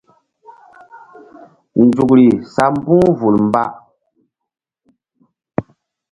Nzukri 1.83 2.27
sa 2.53 2.65
mbu̧h 2.73 3.07
vul 3.19 3.35
mba. 3.47 3.63